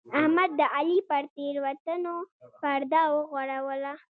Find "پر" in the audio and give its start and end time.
1.09-1.23